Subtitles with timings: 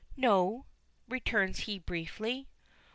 [0.17, 0.65] "No,"
[1.07, 2.47] returns he briefly.